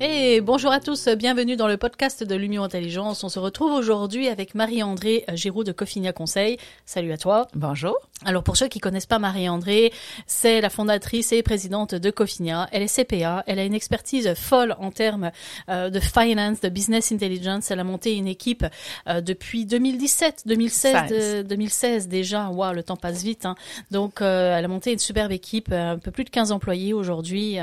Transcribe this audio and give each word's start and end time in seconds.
Et 0.00 0.40
bonjour 0.40 0.70
à 0.70 0.78
tous, 0.78 1.08
bienvenue 1.08 1.56
dans 1.56 1.66
le 1.66 1.76
podcast 1.76 2.22
de 2.22 2.36
l'Union 2.36 2.62
Intelligence. 2.62 3.24
On 3.24 3.28
se 3.28 3.40
retrouve 3.40 3.72
aujourd'hui 3.72 4.28
avec 4.28 4.54
Marie-André 4.54 5.24
Giroud 5.32 5.66
de 5.66 5.72
Cofinia 5.72 6.12
Conseil. 6.12 6.56
Salut 6.86 7.10
à 7.10 7.18
toi. 7.18 7.48
Bonjour. 7.54 7.96
Alors 8.24 8.44
pour 8.44 8.56
ceux 8.56 8.68
qui 8.68 8.78
connaissent 8.78 9.06
pas 9.06 9.18
Marie-André, 9.18 9.92
c'est 10.26 10.60
la 10.60 10.70
fondatrice 10.70 11.32
et 11.32 11.42
présidente 11.42 11.96
de 11.96 12.10
Cofinia. 12.10 12.68
Elle 12.70 12.82
est 12.82 12.94
CPA, 12.94 13.42
elle 13.48 13.58
a 13.58 13.64
une 13.64 13.74
expertise 13.74 14.34
folle 14.34 14.76
en 14.78 14.92
termes 14.92 15.32
euh, 15.68 15.90
de 15.90 15.98
finance, 15.98 16.60
de 16.60 16.68
business 16.68 17.10
intelligence. 17.10 17.70
Elle 17.72 17.80
a 17.80 17.84
monté 17.84 18.16
une 18.16 18.28
équipe 18.28 18.66
euh, 19.08 19.20
depuis 19.20 19.66
2017, 19.66 20.44
2016, 20.46 21.44
2016 21.44 22.06
déjà. 22.06 22.50
Waouh, 22.50 22.72
le 22.72 22.84
temps 22.84 22.96
passe 22.96 23.24
vite. 23.24 23.46
Hein. 23.46 23.56
Donc 23.90 24.22
euh, 24.22 24.56
elle 24.56 24.64
a 24.64 24.68
monté 24.68 24.92
une 24.92 24.98
superbe 24.98 25.32
équipe, 25.32 25.72
un 25.72 25.98
peu 25.98 26.12
plus 26.12 26.24
de 26.24 26.30
15 26.30 26.52
employés 26.52 26.92
aujourd'hui, 26.92 27.58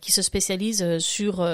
qui 0.00 0.10
se 0.10 0.22
spécialise 0.22 0.98
sur 0.98 1.44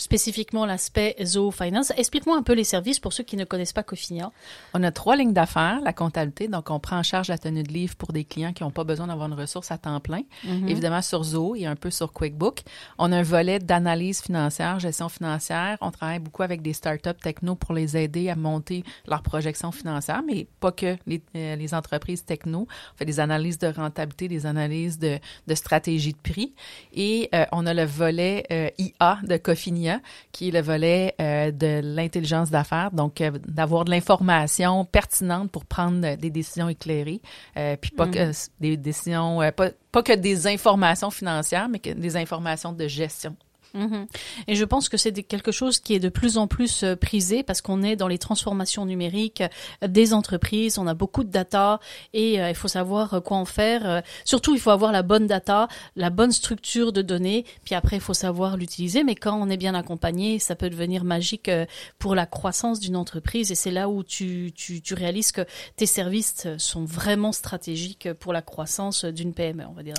spécifiquement 0.00 0.64
l'aspect 0.64 1.14
Zoo 1.22 1.50
Finance. 1.50 1.92
Explique-moi 1.96 2.36
un 2.36 2.42
peu 2.42 2.54
les 2.54 2.64
services 2.64 2.98
pour 2.98 3.12
ceux 3.12 3.22
qui 3.22 3.36
ne 3.36 3.44
connaissent 3.44 3.74
pas 3.74 3.82
Cofinia. 3.82 4.32
On 4.72 4.82
a 4.82 4.90
trois 4.90 5.14
lignes 5.14 5.34
d'affaires, 5.34 5.80
la 5.82 5.92
comptabilité, 5.92 6.48
donc 6.48 6.70
on 6.70 6.80
prend 6.80 6.98
en 6.98 7.02
charge 7.02 7.28
la 7.28 7.36
tenue 7.36 7.62
de 7.62 7.72
livre 7.72 7.94
pour 7.96 8.12
des 8.12 8.24
clients 8.24 8.54
qui 8.54 8.62
n'ont 8.62 8.70
pas 8.70 8.84
besoin 8.84 9.08
d'avoir 9.08 9.28
une 9.28 9.38
ressource 9.38 9.70
à 9.70 9.78
temps 9.78 10.00
plein. 10.00 10.22
Mhm. 10.44 10.68
Évidemment 10.68 11.02
sur 11.02 11.22
Zoo 11.22 11.54
et 11.54 11.66
un 11.66 11.76
peu 11.76 11.90
sur 11.90 12.12
QuickBook. 12.12 12.62
On 12.98 13.12
a 13.12 13.18
un 13.18 13.22
volet 13.22 13.58
d'analyse 13.58 14.22
financière, 14.22 14.80
gestion 14.80 15.10
financière. 15.10 15.76
On 15.82 15.90
travaille 15.90 16.18
beaucoup 16.18 16.42
avec 16.42 16.62
des 16.62 16.72
startups 16.72 17.20
techno 17.22 17.54
pour 17.54 17.74
les 17.74 17.96
aider 17.96 18.30
à 18.30 18.36
monter 18.36 18.84
leur 19.06 19.22
projection 19.22 19.70
financière, 19.70 20.22
mais 20.26 20.46
pas 20.60 20.72
que 20.72 20.96
les, 21.06 21.22
euh, 21.36 21.56
les 21.56 21.74
entreprises 21.74 22.24
techno. 22.24 22.66
On 22.94 22.96
fait 22.96 23.04
des 23.04 23.20
analyses 23.20 23.58
de 23.58 23.66
rentabilité, 23.66 24.28
des 24.28 24.46
analyses 24.46 24.98
de, 24.98 25.18
de 25.46 25.54
stratégie 25.54 26.12
de 26.12 26.18
prix. 26.18 26.54
Et 26.94 27.28
euh, 27.34 27.44
on 27.52 27.66
a 27.66 27.74
le 27.74 27.84
volet 27.84 28.46
euh, 28.50 28.70
IA 28.78 29.18
de 29.24 29.36
Cofinia 29.36 29.89
qui 30.32 30.48
est 30.48 30.50
le 30.50 30.60
volet 30.60 31.14
euh, 31.20 31.50
de 31.50 31.80
l'intelligence 31.82 32.50
d'affaires, 32.50 32.90
donc 32.92 33.20
euh, 33.20 33.30
d'avoir 33.46 33.84
de 33.84 33.90
l'information 33.90 34.84
pertinente 34.84 35.50
pour 35.50 35.64
prendre 35.64 36.16
des 36.16 36.30
décisions 36.30 36.68
éclairées, 36.68 37.20
euh, 37.56 37.76
puis 37.80 37.90
pas 37.90 38.06
que 38.06 38.30
mm-hmm. 38.30 38.48
des 38.60 38.76
décisions, 38.76 39.40
pas, 39.56 39.70
pas 39.92 40.02
que 40.02 40.12
des 40.14 40.46
informations 40.46 41.10
financières, 41.10 41.68
mais 41.68 41.78
que 41.78 41.90
des 41.90 42.16
informations 42.16 42.72
de 42.72 42.86
gestion 42.86 43.36
Mhm. 43.74 44.06
Et 44.48 44.56
je 44.56 44.64
pense 44.64 44.88
que 44.88 44.96
c'est 44.96 45.12
quelque 45.22 45.52
chose 45.52 45.78
qui 45.78 45.94
est 45.94 46.00
de 46.00 46.08
plus 46.08 46.38
en 46.38 46.46
plus 46.46 46.82
euh, 46.82 46.96
prisé 46.96 47.42
parce 47.42 47.60
qu'on 47.60 47.82
est 47.82 47.96
dans 47.96 48.08
les 48.08 48.18
transformations 48.18 48.84
numériques 48.84 49.42
euh, 49.82 49.88
des 49.88 50.12
entreprises, 50.12 50.78
on 50.78 50.86
a 50.86 50.94
beaucoup 50.94 51.24
de 51.24 51.30
data 51.30 51.78
et 52.12 52.40
euh, 52.40 52.48
il 52.48 52.54
faut 52.54 52.68
savoir 52.68 53.22
quoi 53.22 53.36
en 53.36 53.44
faire. 53.44 54.02
surtout, 54.24 54.54
il 54.54 54.60
faut 54.60 54.70
avoir 54.70 54.92
la 54.92 55.02
bonne 55.02 55.26
data, 55.26 55.68
la 55.96 56.10
bonne 56.10 56.32
structure 56.32 56.92
de 56.92 57.02
données, 57.02 57.44
puis 57.64 57.74
après, 57.74 57.96
il 57.96 58.02
faut 58.02 58.14
savoir 58.14 58.56
l'utiliser. 58.56 59.04
Mais 59.04 59.14
quand 59.14 59.40
on 59.40 59.48
est 59.50 59.56
bien 59.56 59.74
accompagné, 59.74 60.38
ça 60.38 60.56
peut 60.56 60.70
devenir 60.70 61.04
magique 61.04 61.50
pour 61.98 62.14
la 62.14 62.26
croissance 62.26 62.80
d'une 62.80 62.96
entreprise 62.96 63.50
et 63.50 63.54
c'est 63.54 63.70
là 63.70 63.88
où 63.88 64.02
tu, 64.02 64.52
tu, 64.54 64.94
réalises 64.94 65.32
que 65.32 65.42
tes 65.76 65.86
services 65.86 66.46
sont 66.58 66.84
vraiment 66.84 67.32
stratégiques 67.32 68.12
pour 68.14 68.32
la 68.32 68.42
croissance 68.42 69.04
d'une 69.04 69.32
PME, 69.32 69.64
on 69.68 69.72
va 69.72 69.82
dire. 69.82 69.94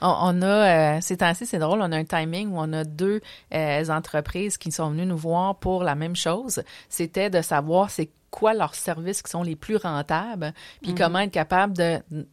On, 0.00 0.42
a, 0.42 1.00
c'est 1.00 1.22
ainsi, 1.22 1.46
c'est 1.46 1.58
drôle, 1.58 1.80
on 1.80 1.92
a 1.92 1.96
un 1.96 2.04
timing 2.04 2.52
où 2.52 2.56
on 2.58 2.72
a 2.72 2.84
deux 2.84 3.13
euh, 3.52 3.88
entreprises 3.88 4.58
qui 4.58 4.72
sont 4.72 4.90
venues 4.90 5.06
nous 5.06 5.16
voir 5.16 5.56
pour 5.56 5.84
la 5.84 5.94
même 5.94 6.16
chose. 6.16 6.62
C'était 6.88 7.30
de 7.30 7.42
savoir 7.42 7.90
c'est 7.90 8.10
quoi 8.34 8.52
leurs 8.52 8.74
services 8.74 9.22
qui 9.22 9.30
sont 9.30 9.44
les 9.44 9.54
plus 9.54 9.76
rentables, 9.76 10.52
puis 10.82 10.90
mhm. 10.90 10.98
comment 10.98 11.18
être 11.20 11.30
capable 11.30 11.74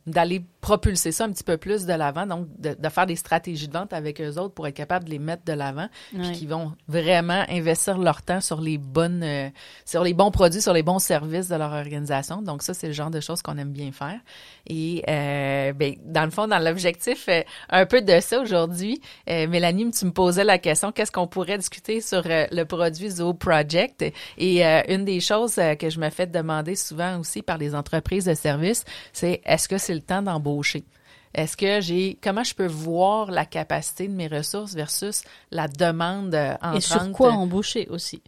d'aller 0.07 0.43
propulser 0.59 1.11
ça 1.11 1.25
un 1.25 1.31
petit 1.31 1.43
peu 1.43 1.57
plus 1.57 1.85
de 1.85 1.93
l'avant, 1.93 2.25
donc 2.25 2.47
de, 2.59 2.89
faire 2.89 3.05
des 3.05 3.15
stratégies 3.15 3.67
de 3.67 3.73
vente 3.73 3.93
avec 3.93 4.19
eux 4.19 4.39
autres 4.39 4.55
pour 4.55 4.67
être 4.67 4.75
capable 4.75 5.05
de 5.05 5.11
les 5.11 5.19
mettre 5.19 5.43
de 5.45 5.53
l'avant, 5.53 5.87
puis 6.11 6.31
qui 6.31 6.47
vont 6.47 6.73
vraiment 6.87 7.43
investir 7.49 7.99
leur 7.99 8.23
temps 8.23 8.41
sur 8.41 8.61
les 8.61 8.79
bonnes, 8.79 9.21
euh, 9.23 9.49
sur 9.85 10.03
les 10.03 10.13
bons 10.15 10.31
produits, 10.31 10.61
sur 10.61 10.73
les 10.73 10.81
bons 10.81 10.97
services 10.97 11.49
de 11.49 11.55
leur 11.55 11.71
organisation. 11.71 12.41
Donc 12.41 12.63
ça, 12.63 12.73
c'est 12.73 12.87
le 12.87 12.93
genre 12.93 13.11
de 13.11 13.19
choses 13.19 13.43
qu'on 13.43 13.57
aime 13.59 13.71
bien 13.71 13.91
faire. 13.91 14.19
Et 14.67 15.03
euh, 15.07 15.73
ben, 15.73 15.95
dans 16.03 16.25
le 16.25 16.31
fond, 16.31 16.47
dans 16.47 16.59
l'objectif, 16.59 17.25
euh, 17.29 17.41
un 17.69 17.85
peu 17.85 18.01
de 18.01 18.19
ça 18.19 18.39
aujourd'hui, 18.39 19.01
euh, 19.29 19.47
Mélanie, 19.47 19.91
tu 19.91 20.05
me 20.05 20.11
posais 20.11 20.43
la 20.43 20.57
question, 20.57 20.91
qu'est-ce 20.91 21.11
qu'on 21.11 21.27
pourrait 21.27 21.59
discuter 21.59 22.01
sur 22.01 22.23
le 22.25 22.63
produit 22.63 23.09
Zoo 23.09 23.33
Project? 23.33 24.03
Et 24.37 24.63
une 24.63 25.05
des 25.05 25.19
choses 25.19 25.55
que 25.55 25.90
je 25.91 25.99
me 25.99 26.09
fais 26.09 26.25
demander 26.25 26.75
souvent 26.75 27.19
aussi 27.19 27.41
par 27.41 27.57
les 27.57 27.75
entreprises 27.75 28.25
de 28.25 28.33
services, 28.33 28.83
c'est 29.13 29.41
est-ce 29.45 29.67
que 29.67 29.77
c'est 29.77 29.93
le 29.93 30.01
temps 30.01 30.21
d'embaucher? 30.21 30.83
Est-ce 31.33 31.55
que 31.55 31.79
j'ai 31.79 32.17
comment 32.21 32.43
je 32.43 32.53
peux 32.53 32.67
voir 32.67 33.31
la 33.31 33.45
capacité 33.45 34.07
de 34.07 34.13
mes 34.13 34.27
ressources 34.27 34.73
versus 34.73 35.23
la 35.49 35.67
demande 35.67 36.35
en 36.61 36.73
Et 36.73 36.81
sur 36.81 37.11
quoi 37.11 37.31
embaucher 37.31 37.87
aussi? 37.89 38.21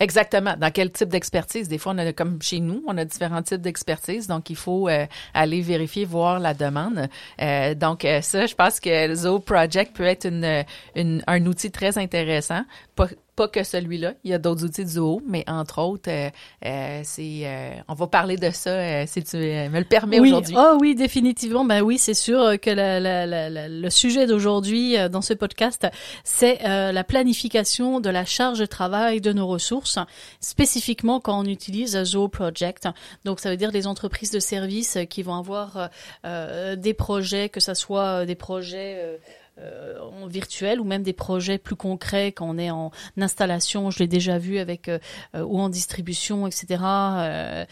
Exactement. 0.00 0.54
Dans 0.58 0.70
quel 0.70 0.90
type 0.90 1.08
d'expertise? 1.08 1.68
Des 1.68 1.78
fois, 1.78 1.92
on 1.94 1.98
a, 1.98 2.12
comme 2.12 2.40
chez 2.42 2.60
nous, 2.60 2.82
on 2.86 2.98
a 2.98 3.04
différents 3.04 3.42
types 3.42 3.60
d'expertise, 3.60 4.26
donc 4.26 4.50
il 4.50 4.56
faut 4.56 4.88
euh, 4.88 5.06
aller 5.32 5.60
vérifier, 5.60 6.04
voir 6.04 6.40
la 6.40 6.54
demande. 6.54 7.08
Euh, 7.40 7.74
donc 7.74 8.04
euh, 8.04 8.20
ça, 8.20 8.46
je 8.46 8.54
pense 8.54 8.80
que 8.80 9.14
Zoo 9.14 9.38
Project 9.38 9.96
peut 9.96 10.04
être 10.04 10.26
une, 10.26 10.64
une, 10.96 11.22
un 11.26 11.46
outil 11.46 11.70
très 11.70 11.96
intéressant. 11.96 12.64
Pas, 12.96 13.08
pas 13.34 13.48
que 13.48 13.64
celui-là, 13.64 14.14
il 14.24 14.30
y 14.30 14.34
a 14.34 14.38
d'autres 14.38 14.64
outils 14.64 14.84
du 14.84 14.98
haut, 14.98 15.20
mais 15.26 15.44
entre 15.48 15.80
autres, 15.80 16.10
euh, 16.10 16.30
euh 16.64 17.00
c'est, 17.04 17.42
euh, 17.44 17.74
on 17.88 17.94
va 17.94 18.06
parler 18.06 18.36
de 18.36 18.50
ça 18.50 18.70
euh, 18.70 19.04
si 19.06 19.22
tu 19.22 19.36
me 19.36 19.78
le 19.78 19.84
permets 19.84 20.20
aujourd'hui. 20.20 20.54
Oh 20.56 20.78
oui, 20.80 20.94
définitivement. 20.94 21.64
Ben 21.64 21.82
oui, 21.82 21.98
c'est 21.98 22.14
sûr 22.14 22.58
que 22.60 22.70
la, 22.70 23.00
la, 23.00 23.26
la, 23.26 23.68
le 23.68 23.90
sujet 23.90 24.26
d'aujourd'hui 24.26 24.96
dans 25.10 25.22
ce 25.22 25.34
podcast, 25.34 25.86
c'est 26.22 26.58
la 26.62 27.04
planification 27.04 28.00
de 28.00 28.10
la 28.10 28.24
charge 28.24 28.58
de 28.58 28.66
travail 28.66 29.20
de 29.20 29.32
nos 29.32 29.46
ressources, 29.46 29.98
spécifiquement 30.40 31.20
quand 31.20 31.40
on 31.40 31.44
utilise 31.44 32.02
Zoo 32.04 32.28
Project. 32.28 32.88
Donc 33.24 33.40
ça 33.40 33.50
veut 33.50 33.56
dire 33.56 33.70
les 33.70 33.86
entreprises 33.86 34.30
de 34.30 34.40
services 34.40 34.98
qui 35.10 35.22
vont 35.22 35.34
avoir 35.34 35.90
des 36.24 36.94
projets, 36.94 37.48
que 37.48 37.60
ce 37.60 37.74
soit 37.74 38.26
des 38.26 38.34
projets 38.34 39.18
euh, 39.60 40.00
en 40.00 40.26
virtuel 40.26 40.80
ou 40.80 40.84
même 40.84 41.04
des 41.04 41.12
projets 41.12 41.58
plus 41.58 41.76
concrets 41.76 42.32
quand 42.32 42.48
on 42.48 42.58
est 42.58 42.72
en 42.72 42.90
installation. 43.16 43.88
Je 43.92 44.00
l'ai 44.00 44.08
déjà 44.08 44.36
vu 44.36 44.58
avec 44.58 44.88
euh, 44.88 44.98
ou 45.36 45.60
en 45.60 45.68
distribution, 45.68 46.48
etc. 46.48 46.82
Euh, 46.82 47.64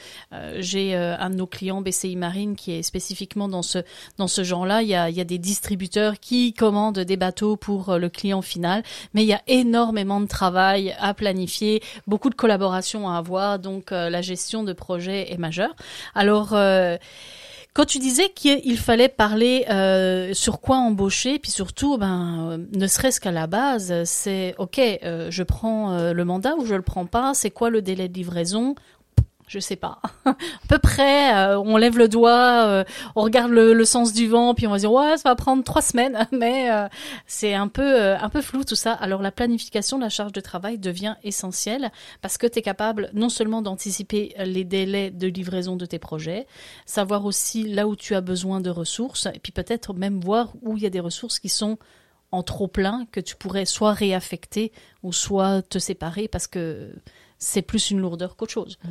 J'ai 0.58 0.94
un 0.94 1.30
de 1.30 1.34
nos 1.34 1.48
clients 1.48 1.80
BCI 1.80 2.14
Marine 2.14 2.54
qui 2.54 2.70
est 2.70 2.82
spécifiquement 2.82 3.48
dans 3.48 3.62
ce 3.62 3.78
dans 4.16 4.28
ce 4.28 4.44
genre-là. 4.44 4.82
Il 4.82 4.88
y 4.88 4.94
a, 4.94 5.10
il 5.10 5.16
y 5.16 5.20
a 5.20 5.24
des 5.24 5.38
distributeurs 5.38 6.20
qui 6.20 6.52
commandent 6.52 7.00
des 7.00 7.16
bateaux 7.16 7.56
pour 7.56 7.98
le 7.98 8.08
client 8.08 8.42
final, 8.42 8.84
mais 9.12 9.24
il 9.24 9.28
y 9.28 9.32
a 9.34 9.42
énormément 9.48 10.20
de 10.20 10.26
travail 10.26 10.94
à 11.00 11.14
planifier, 11.14 11.82
beaucoup 12.06 12.30
de 12.30 12.36
collaboration 12.36 13.08
à 13.08 13.18
avoir. 13.18 13.58
Donc 13.58 13.90
la 13.90 14.22
gestion 14.22 14.62
de 14.62 14.72
projet 14.72 15.32
est 15.32 15.38
majeure. 15.38 15.74
Alors 16.14 16.54
quand 17.74 17.86
tu 17.86 17.98
disais 17.98 18.28
qu'il 18.28 18.78
fallait 18.78 19.08
parler 19.08 19.64
euh, 19.70 20.34
sur 20.34 20.60
quoi 20.60 20.76
embaucher, 20.76 21.38
puis 21.38 21.50
surtout, 21.50 21.96
ben, 21.96 22.50
euh, 22.50 22.58
ne 22.76 22.86
serait-ce 22.86 23.18
qu'à 23.18 23.30
la 23.30 23.46
base, 23.46 24.04
c'est 24.04 24.54
ok, 24.58 24.78
euh, 24.78 25.30
je 25.30 25.42
prends 25.42 26.12
le 26.12 26.24
mandat 26.24 26.54
ou 26.56 26.66
je 26.66 26.74
le 26.74 26.82
prends 26.82 27.06
pas. 27.06 27.32
C'est 27.34 27.50
quoi 27.50 27.70
le 27.70 27.80
délai 27.80 28.08
de 28.08 28.14
livraison 28.14 28.74
je 29.52 29.58
sais 29.58 29.76
pas, 29.76 30.00
à 30.24 30.34
peu 30.66 30.78
près, 30.78 31.36
euh, 31.36 31.58
on 31.58 31.76
lève 31.76 31.98
le 31.98 32.08
doigt, 32.08 32.64
euh, 32.66 32.84
on 33.14 33.22
regarde 33.22 33.50
le, 33.50 33.84
sens 33.84 34.14
du 34.14 34.26
vent, 34.26 34.54
puis 34.54 34.66
on 34.66 34.70
va 34.70 34.78
dire 34.78 34.90
ouais, 34.90 35.18
ça 35.18 35.28
va 35.28 35.36
prendre 35.36 35.62
trois 35.62 35.82
semaines, 35.82 36.26
mais 36.32 36.70
euh, 36.70 36.88
c'est 37.26 37.52
un 37.52 37.68
peu 37.68 38.14
un 38.14 38.28
peu 38.30 38.40
flou 38.40 38.64
tout 38.64 38.76
ça. 38.76 38.92
Alors 38.92 39.20
la 39.20 39.30
planification 39.30 39.98
de 39.98 40.04
la 40.04 40.08
charge 40.08 40.32
de 40.32 40.40
travail 40.40 40.78
devient 40.78 41.16
essentielle 41.22 41.92
parce 42.22 42.38
que 42.38 42.46
tu 42.46 42.60
es 42.60 42.62
capable 42.62 43.10
non 43.12 43.28
seulement 43.28 43.60
d'anticiper 43.60 44.34
les 44.38 44.64
délais 44.64 45.10
de 45.10 45.26
livraison 45.26 45.76
de 45.76 45.84
tes 45.84 45.98
projets, 45.98 46.46
savoir 46.86 47.26
aussi 47.26 47.64
là 47.64 47.86
où 47.86 47.94
tu 47.94 48.14
as 48.14 48.22
besoin 48.22 48.62
de 48.62 48.70
ressources, 48.70 49.26
et 49.26 49.38
puis 49.38 49.52
peut-être 49.52 49.92
même 49.92 50.18
voir 50.20 50.52
où 50.62 50.78
il 50.78 50.82
y 50.82 50.86
a 50.86 50.90
des 50.90 51.00
ressources 51.00 51.38
qui 51.38 51.50
sont 51.50 51.76
en 52.30 52.42
trop 52.42 52.68
plein 52.68 53.06
que 53.12 53.20
tu 53.20 53.36
pourrais 53.36 53.66
soit 53.66 53.92
réaffecter 53.92 54.72
ou 55.02 55.12
soit 55.12 55.60
te 55.60 55.78
séparer 55.78 56.28
parce 56.28 56.46
que 56.46 56.94
c'est 57.42 57.62
plus 57.62 57.90
une 57.90 58.00
lourdeur 58.00 58.36
qu'autre 58.36 58.52
chose. 58.52 58.78
Mm. 58.84 58.88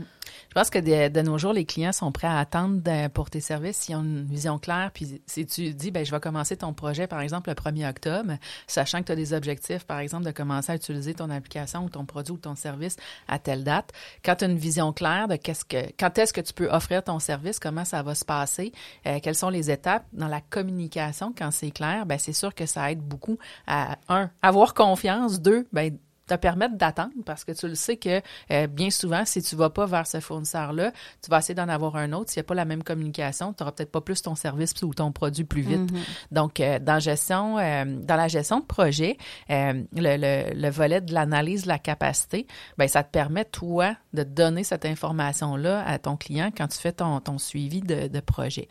Je 0.50 0.54
pense 0.54 0.70
que 0.70 0.80
de, 0.80 1.22
nos 1.22 1.38
jours, 1.38 1.54
les 1.54 1.66
clients 1.66 1.94
sont 1.94 2.12
prêts 2.12 2.28
à 2.28 2.38
attendre 2.38 2.82
pour 3.10 3.30
tes 3.30 3.40
services 3.40 3.78
s'ils 3.78 3.96
ont 3.96 4.04
une 4.04 4.26
vision 4.26 4.60
claire. 4.60 4.92
Puis 4.94 5.22
si 5.26 5.46
tu 5.46 5.74
dis, 5.74 5.92
ben 5.92 6.06
je 6.06 6.12
vais 6.12 6.20
commencer 6.20 6.58
ton 6.58 6.74
projet, 6.74 7.08
par 7.08 7.22
exemple, 7.22 7.50
le 7.50 7.56
1er 7.56 7.90
octobre, 7.90 8.34
sachant 8.68 9.00
que 9.00 9.06
tu 9.06 9.12
as 9.14 9.16
des 9.16 9.34
objectifs, 9.34 9.86
par 9.86 10.00
exemple, 10.00 10.26
de 10.26 10.32
commencer 10.32 10.74
à 10.74 10.76
utiliser 10.76 11.14
ton 11.14 11.30
application 11.30 11.86
ou 11.86 11.90
ton 11.90 12.06
produit 12.06 12.34
ou 12.34 12.38
ton 12.38 12.56
service 12.56 12.98
à 13.30 13.40
telle 13.40 13.64
date, 13.64 13.94
quand 14.26 14.36
tu 14.36 14.46
as 14.46 14.48
une 14.50 14.58
vision 14.58 14.92
claire 14.92 15.30
de 15.30 15.38
qu'est-ce 15.38 15.64
que, 15.64 15.90
quand 15.98 16.18
est-ce 16.18 16.34
que 16.34 16.42
tu 16.42 16.54
peux 16.54 16.70
offrir 16.70 17.04
ton 17.04 17.20
service, 17.20 17.60
comment 17.60 17.86
ça 17.86 18.04
va 18.04 18.14
se 18.14 18.26
passer, 18.26 18.74
euh, 19.06 19.20
quelles 19.24 19.36
sont 19.36 19.50
les 19.50 19.72
étapes 19.72 20.06
dans 20.12 20.28
la 20.28 20.42
communication, 20.42 21.34
quand 21.38 21.52
c'est 21.52 21.72
clair, 21.72 22.06
ben 22.06 22.20
c'est 22.20 22.34
sûr 22.34 22.54
que 22.54 22.66
ça 22.66 22.92
aide 22.92 23.00
beaucoup 23.00 23.38
à, 23.68 23.98
un, 24.10 24.30
avoir 24.42 24.74
confiance, 24.74 25.42
deux, 25.42 25.68
ben 25.72 25.98
te 26.32 26.42
permettre 26.42 26.76
d'attendre 26.76 27.12
parce 27.26 27.44
que 27.44 27.52
tu 27.52 27.68
le 27.68 27.76
sais 27.76 27.98
que 27.98 28.22
euh, 28.52 28.68
bien 28.68 28.90
souvent, 28.90 29.24
si 29.26 29.42
tu 29.42 29.56
vas 29.56 29.70
pas 29.70 29.86
vers 29.86 30.08
ce 30.08 30.20
fournisseur-là, 30.20 30.92
tu 31.22 31.30
vas 31.30 31.40
essayer 31.40 31.56
d'en 31.56 31.70
avoir 31.70 31.96
un 31.96 32.14
autre. 32.14 32.32
S'il 32.32 32.40
n'y 32.40 32.46
a 32.46 32.48
pas 32.48 32.56
la 32.56 32.66
même 32.66 32.84
communication, 32.84 33.54
tu 33.54 33.64
n'auras 33.64 33.72
peut-être 33.74 33.92
pas 33.92 34.02
plus 34.02 34.22
ton 34.22 34.36
service 34.36 34.74
ou 34.84 34.94
ton 34.94 35.12
produit 35.12 35.44
plus 35.44 35.62
vite. 35.62 35.92
Mhm. 35.92 36.00
Donc, 36.32 36.60
euh, 36.60 36.80
dans 36.80 37.00
gestion, 37.00 37.58
euh, 37.58 37.86
dans 37.86 38.16
la 38.16 38.28
gestion 38.28 38.60
de 38.60 38.66
projet, 38.66 39.18
le, 39.50 39.86
le, 39.94 40.54
le, 40.54 40.70
volet 40.70 41.02
de 41.02 41.14
l'analyse 41.14 41.64
de 41.64 41.68
la 41.68 41.80
capacité, 41.80 42.48
ben 42.78 42.88
ça 42.88 43.04
te 43.04 43.12
permet 43.12 43.46
toi 43.46 43.96
de 44.14 44.24
donner 44.24 44.64
cette 44.64 44.86
information-là 44.86 45.84
à 45.86 46.00
ton 46.00 46.16
client 46.16 46.50
quand 46.56 46.68
tu 46.68 46.78
fais 46.78 46.92
ton, 46.92 47.20
ton 47.20 47.38
suivi 47.38 47.82
de, 47.82 48.08
de 48.08 48.20
projet. 48.20 48.68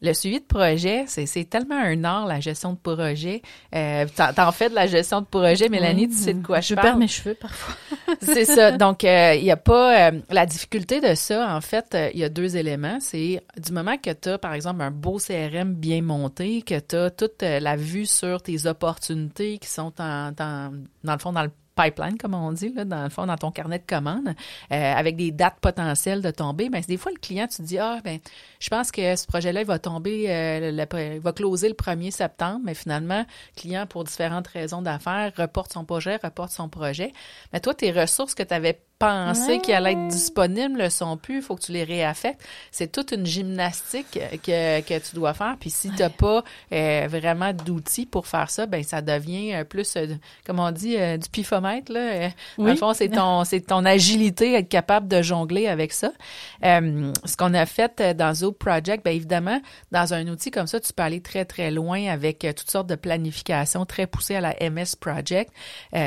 Le 0.00 0.14
suivi 0.14 0.40
de 0.40 0.44
projet, 0.44 1.04
c'est 1.06 1.48
tellement 1.48 1.76
un 1.76 2.02
art, 2.02 2.26
la 2.26 2.40
gestion 2.40 2.72
de 2.72 2.78
projet. 2.78 3.42
Euh, 3.74 4.06
T'en 4.36 4.50
fais 4.52 4.68
de 4.68 4.74
la 4.74 4.86
gestion 4.86 5.20
de 5.20 5.26
projet, 5.26 5.68
Mélanie, 5.68 6.08
tu 6.08 6.16
sais 6.16 6.34
de 6.34 6.44
quoi 6.44 6.60
je, 6.60 6.68
je 6.68 6.74
parle. 6.74 7.01
Mes 7.02 7.08
cheveux 7.08 7.34
parfois. 7.34 7.74
c'est 8.22 8.44
ça. 8.44 8.72
Donc, 8.72 9.04
euh, 9.04 9.34
il 9.34 9.42
n'y 9.42 9.50
a 9.50 9.56
pas... 9.56 10.08
Euh, 10.10 10.20
la 10.30 10.46
difficulté 10.46 11.00
de 11.00 11.14
ça, 11.14 11.54
en 11.54 11.60
fait, 11.60 11.94
euh, 11.94 12.10
il 12.14 12.20
y 12.20 12.24
a 12.24 12.28
deux 12.28 12.56
éléments. 12.56 12.98
C'est 13.00 13.42
du 13.56 13.72
moment 13.72 13.96
que 13.98 14.10
tu 14.12 14.28
as, 14.28 14.38
par 14.38 14.54
exemple, 14.54 14.82
un 14.82 14.90
beau 14.90 15.18
CRM 15.18 15.74
bien 15.74 16.02
monté, 16.02 16.62
que 16.62 16.78
tu 16.78 16.96
as 16.96 17.10
toute 17.10 17.42
la 17.42 17.76
vue 17.76 18.06
sur 18.06 18.42
tes 18.42 18.66
opportunités 18.66 19.58
qui 19.58 19.68
sont 19.68 19.92
en, 19.98 20.32
en, 20.38 20.70
dans 21.04 21.12
le 21.12 21.18
fond, 21.18 21.32
dans 21.32 21.42
le 21.42 21.50
pipeline, 21.74 22.18
comme 22.18 22.34
on 22.34 22.52
dit, 22.52 22.72
là, 22.72 22.84
dans 22.84 23.02
le 23.02 23.08
fond, 23.08 23.26
dans 23.26 23.36
ton 23.36 23.50
carnet 23.50 23.78
de 23.78 23.86
commandes, 23.86 24.34
euh, 24.72 24.94
avec 24.94 25.16
des 25.16 25.30
dates 25.30 25.58
potentielles 25.60 26.22
de 26.22 26.30
tomber, 26.30 26.68
ben, 26.68 26.82
des 26.86 26.96
fois, 26.96 27.12
le 27.12 27.18
client, 27.18 27.46
tu 27.46 27.58
te 27.58 27.62
dis, 27.62 27.78
ah, 27.78 28.00
ben, 28.04 28.18
je 28.60 28.68
pense 28.68 28.90
que 28.90 29.16
ce 29.16 29.26
projet-là, 29.26 29.60
il 29.60 29.66
va 29.66 29.78
tomber, 29.78 30.26
euh, 30.28 30.86
il 31.14 31.20
va 31.20 31.32
closer 31.32 31.68
le 31.68 31.74
1er 31.74 32.10
septembre, 32.10 32.60
mais 32.64 32.74
finalement, 32.74 33.20
le 33.20 33.60
client, 33.60 33.86
pour 33.86 34.04
différentes 34.04 34.48
raisons 34.48 34.82
d'affaires, 34.82 35.32
reporte 35.36 35.72
son 35.72 35.84
projet, 35.84 36.18
reporte 36.22 36.50
son 36.50 36.68
projet. 36.68 37.12
Mais 37.52 37.60
toi, 37.60 37.74
tes 37.74 37.90
ressources 37.90 38.34
que 38.34 38.42
tu 38.42 38.54
avais 38.54 38.80
pensé 39.02 39.60
ouais. 39.66 39.74
allait 39.74 39.92
être 39.92 40.08
disponibles 40.08 40.80
ne 40.80 40.88
sont 40.88 41.16
plus, 41.16 41.36
il 41.36 41.42
faut 41.42 41.56
que 41.56 41.62
tu 41.62 41.72
les 41.72 41.84
réaffectes. 41.84 42.40
C'est 42.70 42.90
toute 42.92 43.10
une 43.12 43.26
gymnastique 43.26 44.18
que, 44.44 44.80
que 44.80 44.98
tu 44.98 45.16
dois 45.16 45.34
faire. 45.34 45.56
Puis 45.58 45.70
si 45.70 45.90
tu 45.90 46.02
n'as 46.02 46.08
pas 46.08 46.44
euh, 46.72 47.08
vraiment 47.10 47.52
d'outils 47.52 48.06
pour 48.06 48.26
faire 48.26 48.48
ça, 48.48 48.66
ben 48.66 48.82
ça 48.84 49.02
devient 49.02 49.64
plus, 49.68 49.96
euh, 49.96 50.06
comme 50.46 50.60
on 50.60 50.70
dit, 50.70 50.96
euh, 50.96 51.16
du 51.16 51.28
pifomètre. 51.28 51.92
Là. 51.92 52.30
Oui. 52.58 52.64
Dans 52.66 52.70
le 52.70 52.76
fond, 52.76 52.94
c'est 52.94 53.08
ton, 53.10 53.44
c'est 53.44 53.60
ton 53.60 53.84
agilité, 53.84 54.54
être 54.54 54.68
capable 54.68 55.08
de 55.08 55.20
jongler 55.20 55.66
avec 55.66 55.92
ça. 55.92 56.12
Euh, 56.64 57.12
ce 57.24 57.36
qu'on 57.36 57.54
a 57.54 57.66
fait 57.66 58.16
dans 58.16 58.34
Zo 58.34 58.52
Project, 58.52 59.04
bien 59.04 59.14
évidemment, 59.14 59.60
dans 59.90 60.14
un 60.14 60.28
outil 60.28 60.50
comme 60.50 60.66
ça, 60.66 60.78
tu 60.78 60.92
peux 60.92 61.02
aller 61.02 61.20
très, 61.20 61.44
très 61.44 61.70
loin 61.70 62.06
avec 62.06 62.46
toutes 62.56 62.70
sortes 62.70 62.88
de 62.88 62.94
planifications 62.94 63.84
très 63.84 64.06
poussées 64.06 64.36
à 64.36 64.40
la 64.40 64.54
MS 64.70 64.96
Project. 65.00 65.50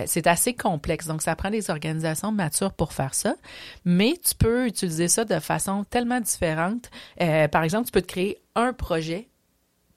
c'est 0.06 0.28
assez 0.28 0.54
complexe. 0.54 1.08
Donc, 1.08 1.22
ça 1.22 1.36
prend 1.36 1.50
des 1.50 1.70
organisations 1.70 2.32
matures 2.32 2.72
pour 2.74 2.85
faire 2.94 3.14
ça, 3.14 3.36
mais 3.84 4.14
tu 4.24 4.36
peux 4.36 4.68
utiliser 4.68 5.08
ça 5.08 5.26
de 5.26 5.40
façon 5.40 5.84
tellement 5.84 6.20
différente. 6.20 6.90
Euh, 7.22 7.48
par 7.48 7.64
exemple, 7.64 7.86
tu 7.86 7.92
peux 7.92 8.02
te 8.02 8.08
créer 8.08 8.42
un 8.56 8.74
projet 8.74 9.30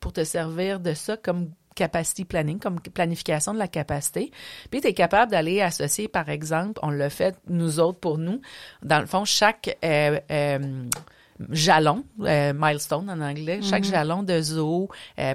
pour 0.01 0.13
te 0.13 0.25
servir 0.25 0.81
de 0.81 0.95
ça 0.95 1.17
comme 1.17 1.51
capacity 1.79 2.25
planning, 2.25 2.59
comme 2.59 2.81
planification 2.81 3.55
de 3.55 3.59
la 3.59 3.69
capacité. 3.69 4.33
Puis 4.71 4.81
tu 4.81 4.89
es 4.89 4.95
capable 4.95 5.31
d'aller 5.31 5.61
associer, 5.61 6.09
par 6.09 6.29
exemple, 6.29 6.81
on 6.83 6.91
l'a 6.91 7.09
fait 7.09 7.37
nous 7.49 7.79
autres 7.79 8.01
pour 8.01 8.19
nous, 8.19 8.41
dans 8.83 9.01
le 9.01 9.07
fond, 9.07 9.25
chaque... 9.25 9.77
Euh, 9.85 10.19
euh, 10.31 10.85
jalon, 11.51 12.03
euh, 12.23 12.53
milestone 12.53 13.09
en 13.09 13.21
anglais, 13.21 13.61
chaque 13.63 13.85
mm 13.85 13.87
-hmm. 13.87 13.91
jalon 13.93 14.23
de 14.25 14.43
Zoo 14.43 14.89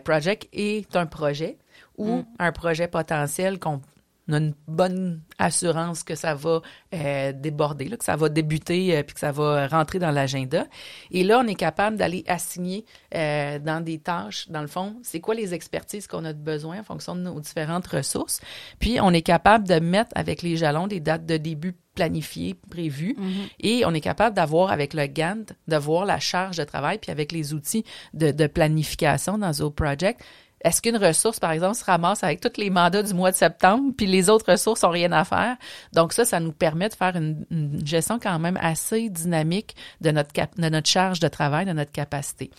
Project 0.04 0.50
est 0.52 0.94
un 0.98 1.06
projet 1.06 1.58
ou 1.98 2.18
mm. 2.18 2.26
un 2.40 2.52
projet 2.52 2.90
potentiel 2.90 3.58
qu'on 3.58 3.80
on 4.28 4.34
a 4.34 4.38
une 4.38 4.54
bonne 4.68 5.22
assurance 5.38 6.04
que 6.04 6.16
ça 6.16 6.34
va 6.36 6.62
euh, 6.94 7.34
déborder, 7.34 7.90
là, 7.90 7.98
que 7.98 8.06
ça 8.06 8.16
va 8.16 8.30
débuter 8.30 8.96
euh, 8.96 9.04
puis 9.04 9.14
que 9.14 9.20
ça 9.20 9.32
va 9.32 9.68
rentrer 9.68 10.00
dans 10.00 10.12
l'agenda. 10.12 10.66
Et 11.12 11.24
là, 11.24 11.42
on 11.44 11.48
est 11.48 11.56
capable 11.56 11.98
d'aller 11.98 12.24
assigner 12.28 12.86
euh, 13.16 13.60
dans 13.60 13.84
des 13.84 14.00
tâches, 14.00 14.50
dans 14.50 14.62
le 14.62 14.68
fond, 14.68 14.96
c'est 15.04 15.20
quoi 15.20 15.36
les 15.36 15.54
expertises 15.54 16.08
qu'on 16.08 16.24
a 16.26 16.34
de 16.34 16.40
besoin 16.40 16.80
en 16.80 16.84
fonction 16.84 17.16
de 17.16 17.22
nos 17.22 17.40
différentes 17.40 17.88
ressources. 17.88 18.40
Puis, 18.80 19.00
on 19.02 19.12
est 19.12 19.22
capable 19.22 19.68
de 19.68 19.80
mettre 19.80 20.12
avec 20.16 20.42
les 20.42 20.56
jalons 20.56 20.88
des 20.88 21.00
dates 21.00 21.26
de 21.26 21.38
début 21.38 21.76
planifiées, 21.96 22.56
prévues. 22.72 23.16
Mm 23.18 23.30
-hmm. 23.30 23.50
Et 23.60 23.86
on 23.86 23.94
est 23.94 24.02
capable 24.02 24.36
d'avoir 24.36 24.72
avec 24.72 24.94
le 24.94 25.06
Gantt, 25.08 25.54
de 25.68 25.78
voir 25.78 26.06
la 26.06 26.20
charge 26.20 26.58
de 26.58 26.64
travail, 26.64 26.98
puis 26.98 27.12
avec 27.12 27.32
les 27.32 27.54
outils 27.54 27.84
de, 28.14 28.32
de 28.32 28.48
planification 28.48 29.38
dans 29.38 29.54
Zo 29.54 29.70
Project, 29.70 30.20
est-ce 30.64 30.82
qu'une 30.82 30.98
ressource, 30.98 31.40
par 31.40 31.52
exemple, 31.52 31.76
se 31.76 31.84
ramasse 31.84 32.24
avec 32.24 32.40
tous 32.40 32.58
les 32.58 32.70
mandats 32.70 33.04
du 33.04 33.14
mois 33.14 33.32
de 33.32 33.36
septembre, 33.36 33.92
puis 33.98 34.06
les 34.06 34.30
autres 34.30 34.50
ressources 34.52 34.84
n'ont 34.84 34.90
rien 34.90 35.12
à 35.12 35.26
faire? 35.26 35.58
Donc 35.94 36.14
ça, 36.14 36.24
ça 36.24 36.40
nous 36.40 36.54
permet 36.54 36.88
de 36.88 36.94
faire 36.94 37.16
une, 37.16 37.46
gestion 37.86 38.18
quand 38.18 38.40
même 38.40 38.58
assez 38.62 39.10
dynamique 39.10 39.76
de 40.00 40.12
notre, 40.12 40.90
charge 40.90 41.20
de 41.20 41.28
travail, 41.28 41.66
de 41.66 41.74
notre 41.74 41.92
capacité. 41.92 42.50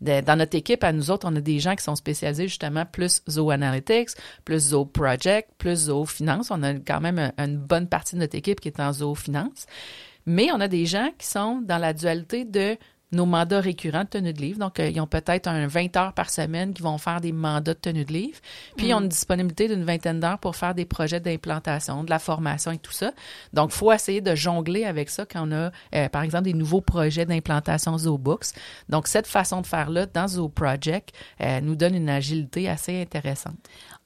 Dans 0.00 0.36
notre 0.36 0.56
équipe, 0.56 0.82
à 0.82 0.92
nous 0.92 1.12
autres, 1.12 1.28
on 1.30 1.36
a 1.36 1.40
des 1.40 1.60
gens 1.60 1.76
qui 1.76 1.84
sont 1.84 1.94
spécialisés 1.94 2.48
justement 2.48 2.84
plus 2.84 3.22
Zoo 3.30 3.50
Analytics, 3.50 4.10
plus 4.44 4.70
Zoo 4.70 4.84
Project, 4.84 5.50
plus 5.58 5.86
Zoo 5.86 6.04
Finance. 6.04 6.50
On 6.50 6.64
a 6.64 6.74
quand 6.74 7.00
même 7.00 7.32
une 7.38 7.56
bonne 7.56 7.86
partie 7.86 8.16
de 8.16 8.20
notre 8.20 8.34
équipe 8.34 8.60
qui 8.60 8.68
est 8.68 8.80
en 8.80 8.92
Zoo 8.92 9.14
Finance. 9.14 9.66
Mais 10.26 10.50
on 10.52 10.60
a 10.60 10.66
des 10.66 10.86
gens 10.86 11.10
qui 11.18 11.26
sont 11.26 11.60
dans 11.62 11.78
la 11.78 11.92
dualité 11.92 12.44
de 12.44 12.76
nos 13.12 13.26
mandats 13.26 13.60
récurrents 13.60 14.04
de 14.04 14.08
tenue 14.08 14.32
de 14.32 14.40
livre. 14.40 14.58
Donc, 14.58 14.80
euh, 14.80 14.88
ils 14.88 15.00
ont 15.00 15.06
peut-être 15.06 15.46
un 15.46 15.66
20 15.66 15.96
heures 15.96 16.12
par 16.12 16.30
semaine 16.30 16.72
qui 16.72 16.82
vont 16.82 16.98
faire 16.98 17.20
des 17.20 17.32
mandats 17.32 17.74
de 17.74 17.78
tenue 17.78 18.04
de 18.04 18.12
livre. 18.12 18.38
Puis, 18.76 18.86
mm. 18.86 18.88
ils 18.88 18.94
ont 18.94 19.00
une 19.00 19.08
disponibilité 19.08 19.68
d'une 19.68 19.84
vingtaine 19.84 20.18
d'heures 20.20 20.38
pour 20.38 20.56
faire 20.56 20.74
des 20.74 20.84
projets 20.84 21.20
d'implantation, 21.20 22.04
de 22.04 22.10
la 22.10 22.18
formation 22.18 22.72
et 22.72 22.78
tout 22.78 22.92
ça. 22.92 23.12
Donc, 23.52 23.70
il 23.72 23.76
faut 23.76 23.92
essayer 23.92 24.20
de 24.20 24.34
jongler 24.34 24.84
avec 24.84 25.10
ça 25.10 25.26
quand 25.26 25.48
on 25.48 25.52
a, 25.52 25.70
euh, 25.94 26.08
par 26.08 26.22
exemple, 26.22 26.44
des 26.44 26.54
nouveaux 26.54 26.80
projets 26.80 27.26
d'implantation 27.26 27.96
ZooBooks. 27.98 28.46
Donc, 28.88 29.06
cette 29.06 29.26
façon 29.26 29.60
de 29.60 29.66
faire-là 29.66 30.06
dans 30.06 30.28
Zoo 30.28 30.48
Project 30.48 31.12
euh, 31.42 31.60
nous 31.60 31.76
donne 31.76 31.94
une 31.94 32.08
agilité 32.08 32.68
assez 32.68 33.00
intéressante. 33.00 33.56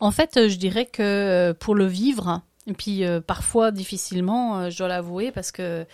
En 0.00 0.10
fait, 0.10 0.48
je 0.48 0.56
dirais 0.56 0.86
que 0.86 1.52
pour 1.52 1.74
le 1.74 1.86
vivre, 1.86 2.42
et 2.68 2.72
puis 2.72 3.04
euh, 3.04 3.20
parfois 3.20 3.70
difficilement, 3.70 4.58
euh, 4.58 4.70
je 4.70 4.78
dois 4.78 4.88
l'avouer, 4.88 5.30
parce 5.30 5.52
que 5.52 5.86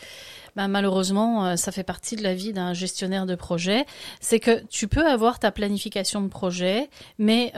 ben, 0.56 0.68
malheureusement, 0.68 1.46
euh, 1.46 1.56
ça 1.56 1.72
fait 1.72 1.82
partie 1.82 2.16
de 2.16 2.22
la 2.22 2.34
vie 2.34 2.52
d'un 2.52 2.74
gestionnaire 2.74 3.26
de 3.26 3.34
projet. 3.34 3.86
C'est 4.20 4.40
que 4.40 4.62
tu 4.68 4.88
peux 4.88 5.06
avoir 5.06 5.38
ta 5.38 5.50
planification 5.50 6.20
de 6.20 6.28
projet, 6.28 6.90
mais 7.18 7.52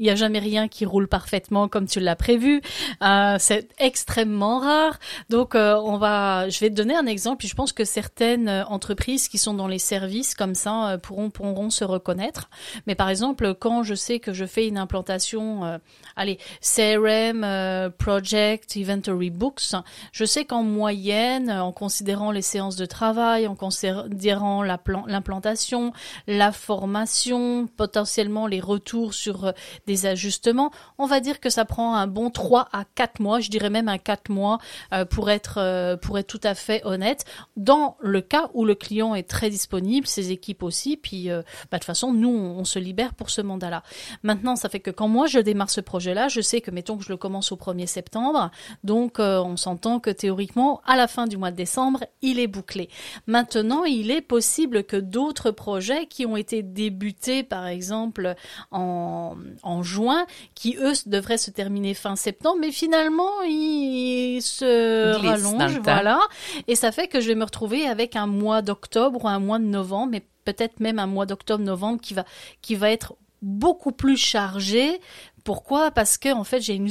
il 0.00 0.04
n'y 0.04 0.10
a 0.10 0.16
jamais 0.16 0.40
rien 0.40 0.66
qui 0.66 0.84
roule 0.84 1.06
parfaitement 1.06 1.68
comme 1.68 1.86
tu 1.86 2.00
l'as 2.00 2.16
prévu. 2.16 2.60
Euh, 3.02 3.36
c'est 3.38 3.68
extrêmement 3.78 4.58
rare. 4.58 4.98
Donc, 5.28 5.54
euh, 5.54 5.76
on 5.76 5.98
va, 5.98 6.48
je 6.48 6.58
vais 6.58 6.70
te 6.70 6.74
donner 6.74 6.96
un 6.96 7.06
exemple. 7.06 7.46
Je 7.46 7.54
pense 7.54 7.72
que 7.72 7.84
certaines 7.84 8.48
entreprises 8.68 9.28
qui 9.28 9.38
sont 9.38 9.54
dans 9.54 9.68
les 9.68 9.78
services 9.78 10.34
comme 10.34 10.54
ça 10.54 10.90
euh, 10.90 10.98
pourront 10.98 11.30
pourront 11.30 11.70
se 11.70 11.84
reconnaître. 11.84 12.48
Mais 12.86 12.94
par 12.94 13.08
exemple, 13.08 13.54
quand 13.54 13.82
je 13.82 13.94
sais 13.94 14.20
que 14.20 14.32
je 14.32 14.44
fais 14.44 14.66
une 14.66 14.78
implantation, 14.78 15.64
euh, 15.64 15.78
allez, 16.16 16.38
CRM, 16.62 17.44
euh, 17.44 17.90
Project, 17.90 18.76
Inventory 18.76 19.30
Books, 19.30 19.74
je 20.12 20.24
sais 20.24 20.44
qu'en 20.44 20.62
moyenne, 20.62 21.50
en 21.50 21.72
considérant 21.72 22.30
les 22.30 22.42
séances 22.42 22.76
de 22.76 22.86
travail, 22.86 23.46
en 23.46 23.54
considérant 23.54 24.62
l'implantation, 24.62 25.92
la 26.26 26.52
formation, 26.52 27.66
potentiellement 27.76 28.46
les 28.46 28.60
retours 28.60 29.14
sur 29.14 29.52
des 29.86 29.89
ajustements, 30.06 30.70
on 30.98 31.06
va 31.06 31.20
dire 31.20 31.40
que 31.40 31.50
ça 31.50 31.64
prend 31.64 31.94
un 31.94 32.06
bon 32.06 32.30
3 32.30 32.68
à 32.72 32.84
4 32.94 33.20
mois, 33.20 33.40
je 33.40 33.50
dirais 33.50 33.70
même 33.70 33.88
un 33.88 33.98
4 33.98 34.30
mois 34.30 34.58
euh, 34.92 35.04
pour 35.04 35.30
être 35.30 35.58
euh, 35.58 35.96
pour 35.96 36.18
être 36.18 36.26
tout 36.26 36.40
à 36.42 36.54
fait 36.54 36.82
honnête, 36.84 37.24
dans 37.56 37.96
le 38.00 38.20
cas 38.20 38.50
où 38.54 38.64
le 38.64 38.74
client 38.74 39.14
est 39.14 39.28
très 39.28 39.50
disponible, 39.50 40.06
ses 40.06 40.32
équipes 40.32 40.62
aussi, 40.62 40.96
puis 40.96 41.30
euh, 41.30 41.42
bah, 41.70 41.76
de 41.76 41.78
toute 41.78 41.84
façon, 41.84 42.12
nous, 42.12 42.30
on, 42.30 42.64
se 42.64 42.78
libère 42.78 43.14
pour 43.14 43.30
ce 43.30 43.40
mandat-là. 43.40 43.82
Maintenant, 44.22 44.54
ça 44.54 44.68
fait 44.68 44.80
que 44.80 44.90
quand 44.90 45.08
moi, 45.08 45.26
je 45.26 45.38
démarre 45.38 45.70
ce 45.70 45.80
projet-là, 45.80 46.28
je 46.28 46.40
sais 46.40 46.60
que, 46.60 46.70
mettons 46.70 46.96
que 46.96 47.04
je 47.04 47.08
le 47.08 47.16
commence 47.16 47.52
au 47.52 47.56
1er 47.56 47.86
septembre, 47.86 48.50
donc 48.84 49.18
on 49.18 49.56
s'entend 49.56 49.98
que 49.98 50.10
théoriquement, 50.10 50.82
à 50.86 50.96
la 50.96 51.08
fin 51.08 51.26
du 51.26 51.36
mois 51.36 51.50
de 51.50 51.56
décembre, 51.56 52.04
il 52.22 52.38
est 52.38 52.46
bouclé. 52.46 52.90
Maintenant, 53.26 53.84
il 53.84 54.10
est 54.10 54.20
possible 54.20 54.84
que 54.84 54.96
d'autres 54.96 55.50
projets 55.50 56.06
qui 56.06 56.26
ont 56.26 56.36
été 56.36 56.62
débutés, 56.62 57.42
par 57.42 57.66
exemple, 57.66 58.34
en 58.70 59.36
juin, 59.82 60.26
qui 60.54 60.76
eux 60.78 60.92
devraient 61.06 61.38
se 61.38 61.50
terminer 61.50 61.94
fin 61.94 62.16
septembre, 62.16 62.58
mais 62.60 62.72
finalement 62.72 63.42
ils 63.42 64.40
se 64.42 65.16
rallongent, 65.16 65.80
voilà. 65.82 66.20
Et 66.66 66.74
ça 66.74 66.92
fait 66.92 67.08
que 67.08 67.20
je 67.20 67.28
vais 67.28 67.34
me 67.34 67.44
retrouver 67.44 67.86
avec 67.86 68.16
un 68.16 68.26
mois 68.26 68.62
d'octobre 68.62 69.24
ou 69.24 69.28
un 69.28 69.38
mois 69.38 69.58
de 69.58 69.64
novembre, 69.64 70.12
mais 70.12 70.22
peut-être 70.44 70.80
même 70.80 70.98
un 70.98 71.06
mois 71.06 71.26
d'octobre-novembre 71.26 72.00
qui 72.00 72.14
va 72.14 72.24
qui 72.62 72.74
va 72.74 72.90
être 72.90 73.14
beaucoup 73.42 73.92
plus 73.92 74.16
chargé 74.16 75.00
Pourquoi? 75.50 75.90
Parce 75.90 76.16
que 76.16 76.32
en 76.32 76.44
fait, 76.44 76.60
j'ai 76.60 76.76
une, 76.76 76.90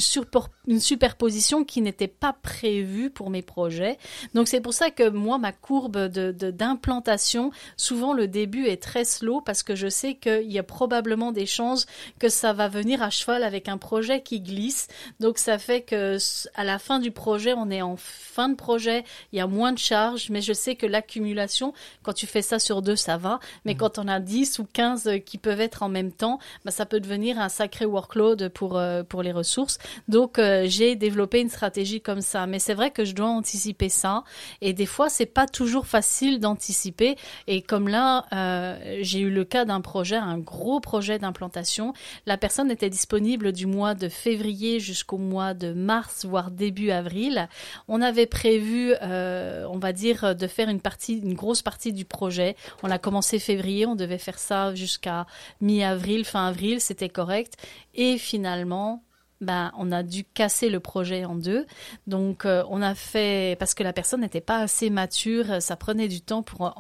une 0.67 0.79
superposition 0.81 1.63
qui 1.63 1.81
n'était 1.81 2.09
pas 2.09 2.33
prévue 2.33 3.09
pour 3.09 3.29
mes 3.29 3.41
projets. 3.41 3.97
Donc 4.33 4.49
c'est 4.49 4.59
pour 4.59 4.73
ça 4.73 4.91
que 4.91 5.07
moi, 5.07 5.37
ma 5.37 5.53
courbe 5.53 6.07
de 6.09 6.31
d'implantation, 6.51 7.51
souvent 7.77 8.11
le 8.11 8.27
début 8.27 8.65
est 8.65 8.83
très 8.83 9.05
slow 9.05 9.39
parce 9.39 9.63
que 9.63 9.75
je 9.75 9.87
sais 9.87 10.15
qu'il 10.15 10.51
y 10.51 10.59
a 10.59 10.63
probablement 10.63 11.31
des 11.31 11.45
chances 11.45 11.85
que 12.19 12.27
ça 12.27 12.51
va 12.51 12.67
venir 12.67 13.01
à 13.01 13.09
cheval 13.09 13.45
avec 13.45 13.69
un 13.69 13.77
projet 13.77 14.23
qui 14.23 14.41
glisse. 14.41 14.89
Donc 15.21 15.37
ça 15.37 15.57
fait 15.57 15.83
que 15.83 16.17
à 16.53 16.65
la 16.65 16.79
fin 16.79 16.99
du 16.99 17.11
projet, 17.11 17.53
on 17.55 17.71
est 17.71 17.81
en 17.81 17.95
fin 17.95 18.49
de 18.49 18.55
projet, 18.55 19.05
il 19.31 19.37
y 19.37 19.41
a 19.41 19.47
moins 19.47 19.71
de 19.71 19.77
charges, 19.77 20.29
mais 20.31 20.41
je 20.41 20.51
sais 20.51 20.75
que 20.75 20.85
l'accumulation, 20.85 21.73
quand 22.03 22.11
tu 22.11 22.27
fais 22.27 22.41
ça 22.41 22.59
sur 22.59 22.81
deux, 22.81 22.97
ça 22.97 23.15
va. 23.15 23.39
Mais 23.63 23.75
mmh. 23.75 23.77
quand 23.77 23.99
on 23.99 24.07
a 24.09 24.19
10 24.19 24.59
ou 24.59 24.67
15 24.73 25.11
qui 25.25 25.37
peuvent 25.37 25.61
être 25.61 25.81
en 25.81 25.89
même 25.89 26.11
temps, 26.11 26.39
bah, 26.65 26.71
ça 26.71 26.85
peut 26.85 26.99
devenir 26.99 27.39
un 27.39 27.47
sacré 27.47 27.85
workload 27.85 28.48
pour, 28.49 28.77
euh, 28.77 29.03
pour 29.03 29.23
les 29.23 29.31
ressources. 29.31 29.77
Donc 30.07 30.39
euh, 30.39 30.65
j'ai 30.67 30.95
développé 30.95 31.39
une 31.39 31.49
stratégie 31.49 32.01
comme 32.01 32.21
ça. 32.21 32.47
Mais 32.47 32.59
c'est 32.59 32.73
vrai 32.73 32.91
que 32.91 33.05
je 33.05 33.13
dois 33.13 33.27
anticiper 33.27 33.89
ça. 33.89 34.23
Et 34.61 34.73
des 34.73 34.85
fois, 34.85 35.09
c'est 35.09 35.25
pas 35.25 35.47
toujours 35.47 35.87
facile 35.87 36.39
d'anticiper. 36.39 37.15
Et 37.47 37.61
comme 37.61 37.87
là, 37.87 38.25
euh, 38.33 38.97
j'ai 39.01 39.19
eu 39.19 39.29
le 39.29 39.43
cas 39.43 39.65
d'un 39.65 39.81
projet, 39.81 40.15
un 40.15 40.37
gros 40.37 40.79
projet 40.79 41.19
d'implantation. 41.19 41.93
La 42.25 42.37
personne 42.37 42.71
était 42.71 42.89
disponible 42.89 43.51
du 43.51 43.65
mois 43.65 43.95
de 43.95 44.09
février 44.09 44.79
jusqu'au 44.79 45.17
mois 45.17 45.53
de 45.53 45.73
mars, 45.73 46.25
voire 46.25 46.51
début 46.51 46.91
avril. 46.91 47.47
On 47.87 48.01
avait 48.01 48.25
prévu, 48.25 48.93
on 49.01 49.77
va 49.79 49.93
dire, 49.93 50.35
de 50.35 50.47
faire 50.47 50.69
une 50.69 50.81
partie, 50.81 51.19
une 51.19 51.33
grosse 51.33 51.61
partie 51.61 51.93
du 51.93 52.05
projet. 52.05 52.55
On 52.83 52.91
a 52.91 52.97
commencé 52.97 53.39
février, 53.39 53.85
on 53.85 53.95
devait 53.95 54.17
faire 54.17 54.39
ça 54.39 54.75
jusqu'à 54.75 55.25
mi-avril, 55.61 56.25
fin 56.25 56.47
avril, 56.47 56.81
c'était 56.81 57.09
correct. 57.09 57.55
Et 57.95 58.17
finalement, 58.29 59.03
ben, 59.41 59.71
on 59.77 59.91
a 59.91 60.03
dû 60.03 60.23
casser 60.23 60.69
le 60.69 60.79
projet 60.79 61.25
en 61.25 61.35
deux. 61.35 61.65
Donc, 62.07 62.45
euh, 62.45 62.63
on 62.69 62.81
a 62.81 62.93
fait, 62.93 63.57
parce 63.57 63.73
que 63.73 63.83
la 63.83 63.93
personne 63.93 64.21
n'était 64.21 64.41
pas 64.41 64.59
assez 64.59 64.89
mature, 64.89 65.61
ça 65.61 65.75
prenait 65.75 66.07
du 66.07 66.21
temps 66.21 66.43
pour 66.43 66.75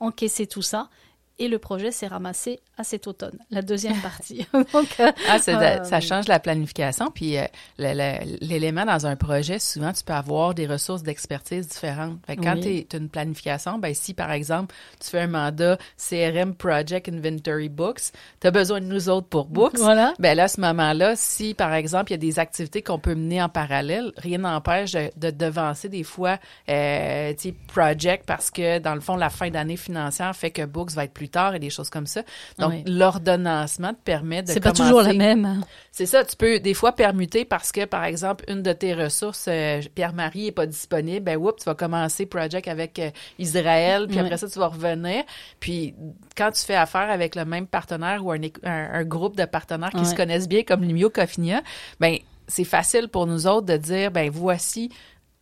encaisser 0.00 0.46
tout 0.46 0.62
ça 0.62 0.88
et 1.38 1.48
le 1.48 1.58
projet 1.58 1.90
s'est 1.90 2.06
ramassé 2.06 2.60
à 2.76 2.84
cet 2.84 3.06
automne, 3.06 3.38
la 3.50 3.62
deuxième 3.62 3.96
partie. 4.02 4.46
Donc, 4.52 4.96
euh, 5.00 5.10
ah, 5.28 5.38
euh, 5.48 5.84
ça 5.84 6.00
change 6.00 6.28
la 6.28 6.38
planification. 6.38 7.10
Puis 7.10 7.36
euh, 7.38 7.44
l'élément 7.78 8.84
dans 8.84 9.06
un 9.06 9.16
projet, 9.16 9.58
souvent, 9.58 9.92
tu 9.92 10.04
peux 10.04 10.12
avoir 10.12 10.54
des 10.54 10.66
ressources 10.66 11.02
d'expertise 11.02 11.68
différentes. 11.68 12.18
Fait 12.26 12.36
quand 12.36 12.58
tu 12.60 12.86
as 12.92 12.96
une 12.96 13.08
planification, 13.08 13.78
ben 13.78 13.94
si 13.94 14.14
par 14.14 14.30
exemple, 14.32 14.74
tu 15.00 15.10
fais 15.10 15.20
un 15.20 15.26
mandat 15.26 15.78
CRM 15.96 16.54
Project 16.54 17.08
Inventory 17.08 17.68
Books, 17.68 18.12
tu 18.40 18.46
as 18.46 18.50
besoin 18.50 18.80
de 18.80 18.86
nous 18.86 19.08
autres 19.08 19.28
pour 19.28 19.46
Books. 19.46 19.78
Voilà. 19.78 20.14
Ben 20.18 20.36
là, 20.36 20.44
à 20.44 20.48
ce 20.48 20.60
moment-là, 20.60 21.14
si 21.16 21.54
par 21.54 21.74
exemple, 21.74 22.12
il 22.12 22.14
y 22.14 22.14
a 22.14 22.18
des 22.18 22.38
activités 22.38 22.82
qu'on 22.82 22.98
peut 22.98 23.14
mener 23.14 23.42
en 23.42 23.48
parallèle, 23.48 24.12
rien 24.16 24.38
n'empêche 24.38 24.92
de, 24.92 25.10
de, 25.16 25.30
devancer 25.30 25.88
des 25.88 26.04
fois 26.04 26.38
euh, 26.68 27.32
Project 27.68 28.24
parce 28.26 28.50
que 28.50 28.78
dans 28.78 28.94
le 28.94 29.00
fond, 29.00 29.16
la 29.16 29.30
fin 29.30 29.50
d'année 29.50 29.76
financière 29.76 30.34
fait 30.34 30.50
que 30.50 30.64
Books 30.64 30.92
va 30.92 31.04
être 31.04 31.12
plus 31.12 31.23
tard 31.28 31.54
et 31.54 31.58
des 31.58 31.70
choses 31.70 31.90
comme 31.90 32.06
ça. 32.06 32.22
Donc, 32.58 32.74
l'ordonnancement 32.86 33.92
te 33.94 34.00
permet 34.04 34.42
de 34.42 34.48
C'est 34.48 34.60
pas 34.60 34.72
toujours 34.72 35.02
la 35.02 35.12
même. 35.12 35.62
C'est 35.92 36.06
ça, 36.06 36.24
tu 36.24 36.36
peux 36.36 36.58
des 36.58 36.74
fois 36.74 36.92
permuter 36.92 37.44
parce 37.44 37.70
que, 37.70 37.84
par 37.84 38.04
exemple, 38.04 38.44
une 38.48 38.62
de 38.62 38.72
tes 38.72 38.94
ressources, 38.94 39.46
euh, 39.48 39.80
Pierre-Marie 39.94 40.48
est 40.48 40.52
pas 40.52 40.66
disponible, 40.66 41.24
ben 41.24 41.36
oups, 41.36 41.62
tu 41.62 41.64
vas 41.64 41.74
commencer 41.74 42.26
Project 42.26 42.68
avec 42.68 42.98
euh, 42.98 43.10
Israël, 43.38 44.06
puis 44.08 44.18
après 44.18 44.36
ça, 44.36 44.48
tu 44.48 44.58
vas 44.58 44.68
revenir. 44.68 45.22
Puis, 45.60 45.94
quand 46.36 46.50
tu 46.50 46.62
fais 46.62 46.74
affaire 46.74 47.10
avec 47.10 47.34
le 47.36 47.44
même 47.44 47.66
partenaire 47.66 48.24
ou 48.24 48.32
un, 48.32 48.40
un, 48.64 49.04
groupe 49.04 49.36
de 49.36 49.44
partenaires 49.44 49.90
qui 49.90 50.04
se 50.04 50.14
connaissent 50.14 50.48
bien, 50.48 50.62
comme 50.62 50.82
Lumio 50.82 51.10
Cofinia, 51.10 51.62
ben 52.00 52.18
c'est 52.46 52.64
facile 52.64 53.08
pour 53.08 53.26
nous 53.26 53.46
autres 53.46 53.66
de 53.66 53.76
dire, 53.76 54.10
ben 54.10 54.30
voici 54.30 54.90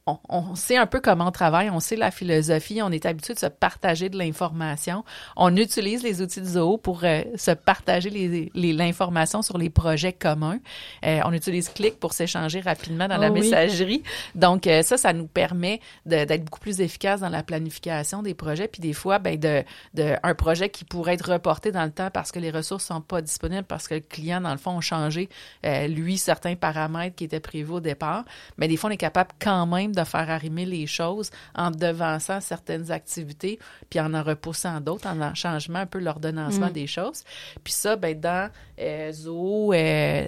on, 0.06 0.56
sait 0.56 0.76
un 0.76 0.86
peu 0.86 1.00
comment 1.00 1.28
on 1.28 1.30
travaille, 1.30 1.70
on 1.70 1.78
sait 1.78 1.94
la 1.94 2.10
philosophie, 2.10 2.82
on 2.82 2.90
est 2.90 3.06
habitué 3.06 3.34
de 3.34 3.38
se 3.38 3.46
partager 3.46 4.08
de 4.08 4.18
l'information. 4.18 5.04
On 5.36 5.56
utilise 5.56 6.02
les 6.02 6.20
outils 6.20 6.40
de 6.40 6.46
Zoho 6.46 6.76
pour 6.76 7.04
euh, 7.04 7.22
se 7.36 7.52
partager 7.52 8.10
l'information 8.52 9.38
les, 9.38 9.44
sur 9.44 9.58
les 9.58 9.70
projets 9.70 10.12
communs. 10.12 10.58
Euh, 11.04 11.20
on 11.24 11.32
utilise 11.32 11.68
Click 11.68 12.00
pour 12.00 12.14
s'échanger 12.14 12.60
rapidement 12.60 13.06
dans 13.06 13.16
la 13.16 13.30
oh 13.30 13.34
messagerie. 13.34 14.02
Donc 14.34 14.66
euh, 14.66 14.82
ça, 14.82 14.96
ça 14.96 15.12
nous 15.12 15.28
permet 15.28 15.80
d'être 16.04 16.44
beaucoup 16.44 16.60
plus 16.60 16.80
efficace 16.80 17.20
dans 17.20 17.28
la 17.28 17.44
planification 17.44 18.22
des 18.22 18.34
projets. 18.34 18.66
Puis 18.66 18.80
des 18.80 18.94
fois, 18.94 19.20
ben 19.20 19.38
de, 19.38 19.62
de, 19.94 20.16
un 20.24 20.34
projet 20.34 20.68
qui 20.68 20.84
pourrait 20.84 21.14
être 21.14 21.30
reporté 21.30 21.70
dans 21.70 21.84
le 21.84 21.92
temps 21.92 22.10
parce 22.12 22.32
que 22.32 22.40
les 22.40 22.50
ressources 22.50 22.84
sont 22.84 23.00
pas 23.00 23.22
disponibles, 23.22 23.64
parce 23.64 23.86
que 23.86 23.94
le 23.94 24.00
client 24.00 24.40
dans 24.40 24.52
le 24.52 24.58
fond 24.58 24.78
a 24.78 24.80
changé 24.80 25.28
lui 25.62 26.18
certains 26.18 26.56
paramètres 26.56 27.14
qui 27.14 27.24
étaient 27.24 27.40
prévus 27.40 27.72
au 27.72 27.80
départ. 27.80 28.24
Mais 28.58 28.66
des 28.66 28.76
fois, 28.76 28.90
on 28.90 28.92
est 28.92 28.96
capable 28.96 29.30
quand 29.40 29.66
même 29.66 29.91
de 29.92 30.04
faire 30.04 30.30
arrimer 30.30 30.64
les 30.64 30.86
choses 30.86 31.30
en 31.54 31.70
devançant 31.70 32.40
certaines 32.40 32.90
activités, 32.90 33.58
puis 33.90 34.00
en 34.00 34.14
en 34.14 34.22
repoussant 34.22 34.80
d'autres, 34.80 35.06
en 35.08 35.20
en 35.20 35.34
changeant 35.34 35.74
un 35.74 35.86
peu 35.86 35.98
l'ordonnancement 35.98 36.68
mm. 36.68 36.72
des 36.72 36.86
choses. 36.86 37.24
Puis 37.62 37.72
ça, 37.72 37.96
ben 37.96 38.18
dans 38.18 38.50
euh, 38.80 39.12
Zoo, 39.12 39.72
euh, 39.72 40.26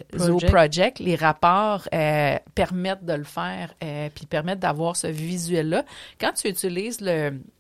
Project. 0.48 0.98
les 0.98 1.16
rapports 1.16 1.88
euh, 1.92 2.36
permettent 2.54 3.04
de 3.04 3.14
le 3.14 3.24
faire, 3.24 3.74
euh, 3.82 4.08
puis 4.14 4.26
permettent 4.26 4.60
d'avoir 4.60 4.96
ce 4.96 5.06
visuel-là. 5.06 5.84
Quand 6.20 6.32
tu 6.32 6.48
utilises 6.48 7.00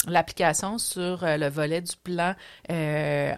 l'application 0.06 0.78
sur 0.78 1.20
le 1.22 1.48
volet 1.48 1.80
du 1.80 1.96
plan 2.02 2.34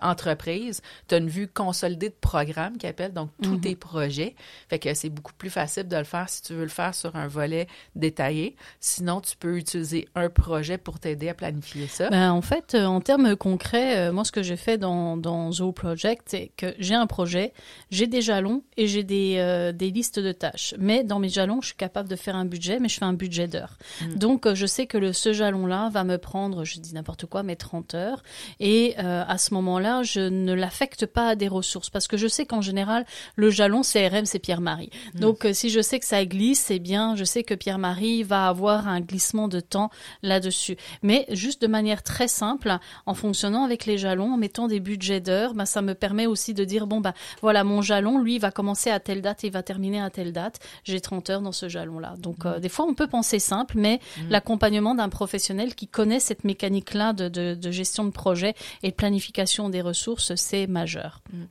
entreprise, 0.02 0.82
tu 1.08 1.14
as 1.14 1.18
une 1.18 1.28
vue 1.28 1.49
consolidée 1.49 2.08
de 2.08 2.16
programme 2.20 2.76
qui 2.76 2.87
appelle 2.87 3.12
donc 3.12 3.30
tous 3.42 3.56
mm-hmm. 3.56 3.61
tes 3.61 3.76
projets. 3.76 4.35
Fait 4.68 4.78
que 4.78 4.92
c'est 4.94 5.11
beaucoup 5.11 5.35
plus 5.35 5.50
facile 5.50 5.88
de 5.88 5.96
le 5.96 6.04
faire 6.04 6.28
si 6.28 6.42
tu 6.42 6.54
veux 6.54 6.64
le 6.64 6.68
faire 6.68 6.94
sur 6.94 7.14
un 7.16 7.28
volet 7.28 7.66
détaillé. 7.94 8.55
Sinon, 8.80 9.20
tu 9.20 9.36
peux 9.36 9.56
utiliser 9.56 10.08
un 10.14 10.28
projet 10.28 10.78
pour 10.78 10.98
t'aider 10.98 11.28
à 11.28 11.34
planifier 11.34 11.86
ça. 11.86 12.08
Ben, 12.10 12.32
en 12.32 12.42
fait, 12.42 12.75
euh, 12.75 12.84
en 12.84 13.00
termes 13.00 13.36
concrets, 13.36 13.98
euh, 13.98 14.12
moi, 14.12 14.25
ce 14.25 14.32
que 14.32 14.42
j'ai 14.42 14.56
fait 14.56 14.78
dans, 14.78 15.16
dans 15.16 15.52
Zoo 15.52 15.72
Project, 15.72 16.22
c'est 16.26 16.50
que 16.56 16.75
j'ai 16.78 16.94
un 16.94 17.06
projet, 17.06 17.52
j'ai 17.90 18.06
des 18.06 18.22
jalons 18.22 18.62
et 18.76 18.86
j'ai 18.86 19.02
des, 19.02 19.36
euh, 19.38 19.72
des 19.72 19.90
listes 19.90 20.18
de 20.18 20.32
tâches. 20.32 20.75
Mais 20.78 21.04
dans 21.04 21.18
mes 21.18 21.28
jalons, 21.28 21.60
je 21.60 21.68
suis 21.68 21.76
capable 21.76 22.08
de 22.08 22.16
faire 22.16 22.36
un 22.36 22.44
budget, 22.44 22.78
mais 22.80 22.88
je 22.88 22.98
fais 22.98 23.04
un 23.04 23.12
budget 23.12 23.48
d'heures. 23.48 23.76
Mm. 24.00 24.14
Donc, 24.14 24.52
je 24.52 24.66
sais 24.66 24.86
que 24.86 24.98
le, 24.98 25.12
ce 25.12 25.32
jalon-là 25.32 25.90
va 25.90 26.04
me 26.04 26.18
prendre, 26.18 26.64
je 26.64 26.80
dis 26.80 26.94
n'importe 26.94 27.26
quoi, 27.26 27.42
mais 27.42 27.56
30 27.56 27.94
heures. 27.94 28.22
Et 28.60 28.96
à 28.96 29.38
ce 29.38 29.54
moment-là, 29.54 30.02
je 30.02 30.20
ne 30.20 30.52
l'affecte 30.52 31.06
pas 31.06 31.28
à 31.28 31.34
des 31.34 31.48
ressources 31.48 31.90
parce 31.90 32.06
que 32.06 32.16
je 32.16 32.26
sais 32.26 32.46
qu'en 32.46 32.60
général, 32.60 33.04
le 33.36 33.50
jalon 33.50 33.82
CRM, 33.82 34.25
c'est 34.25 34.38
Pierre-Marie. 34.38 34.90
Mm. 35.14 35.20
Donc, 35.20 35.46
si 35.52 35.70
je 35.70 35.80
sais 35.80 35.98
que 35.98 36.06
ça 36.06 36.25
glisse, 36.25 36.60
c'est 36.60 36.78
bien, 36.78 37.16
je 37.16 37.25
sais 37.25 37.44
que 37.44 37.54
Pierre-Marie 37.54 38.22
va 38.22 38.45
avoir 38.48 38.56
avoir 38.56 38.88
un 38.88 39.00
glissement 39.00 39.48
de 39.48 39.60
temps 39.60 39.90
là-dessus. 40.22 40.76
Mais 41.02 41.26
juste 41.30 41.60
de 41.60 41.66
manière 41.66 42.02
très 42.02 42.26
simple, 42.26 42.78
en 43.04 43.12
fonctionnant 43.12 43.64
avec 43.64 43.84
les 43.84 43.98
jalons, 43.98 44.32
en 44.32 44.36
mettant 44.38 44.66
des 44.66 44.80
budgets 44.80 45.20
d'heures, 45.20 45.52
ben, 45.52 45.66
ça 45.66 45.82
me 45.82 45.94
permet 45.94 46.26
aussi 46.26 46.54
de 46.54 46.64
dire, 46.64 46.86
bon, 46.86 47.02
ben, 47.02 47.12
voilà, 47.42 47.64
mon 47.64 47.82
jalon, 47.82 48.18
lui, 48.18 48.38
va 48.38 48.50
commencer 48.50 48.90
à 48.90 48.98
telle 48.98 49.20
date 49.20 49.44
et 49.44 49.50
va 49.50 49.62
terminer 49.62 50.00
à 50.00 50.08
telle 50.08 50.32
date. 50.32 50.58
J'ai 50.84 51.00
30 51.02 51.28
heures 51.28 51.40
dans 51.42 51.52
ce 51.52 51.68
jalon-là. 51.68 52.14
Donc, 52.18 52.46
euh, 52.46 52.58
des 52.58 52.70
fois, 52.70 52.86
on 52.88 52.94
peut 52.94 53.06
penser 53.06 53.38
simple, 53.38 53.74
mais 53.76 54.00
mmh. 54.16 54.20
l'accompagnement 54.30 54.94
d'un 54.94 55.10
professionnel 55.10 55.74
qui 55.74 55.86
connaît 55.86 56.20
cette 56.20 56.44
mécanique-là 56.44 57.12
de, 57.12 57.28
de, 57.28 57.70
gestion 57.70 58.04
de 58.04 58.10
projet 58.10 58.54
et 58.82 58.90
de 58.90 58.94
planification 58.94 59.68
des 59.68 59.82
ressources, 59.82 60.34
c'est 60.36 60.66
majeur. 60.66 61.20
Mmh. 61.30 61.42